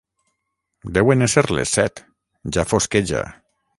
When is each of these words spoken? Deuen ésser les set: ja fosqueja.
Deuen 0.95 1.25
ésser 1.27 1.43
les 1.57 1.73
set: 1.79 2.03
ja 2.57 2.65
fosqueja. 2.73 3.21